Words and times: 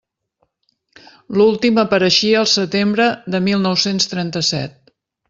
L'últim 1.39 1.77
apareixia 1.83 2.41
el 2.45 2.49
setembre 2.55 3.09
de 3.35 3.43
mil 3.49 3.63
nou-cents 3.67 4.15
trenta-set. 4.15 4.81